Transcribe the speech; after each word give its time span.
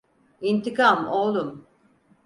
İntikam 0.41 1.07
oğlum… 1.07 1.67